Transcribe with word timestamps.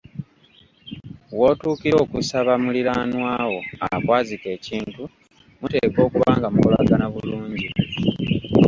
Wotuukira 1.39 1.97
okusaba 2.05 2.51
muliraanwa 2.63 3.33
wo 3.51 3.61
akwazike 3.87 4.47
ekintu, 4.57 5.03
muteekwa 5.59 6.01
okuba 6.07 6.29
nga 6.37 6.47
mukolagana 6.53 7.05
bulungi 7.13 7.67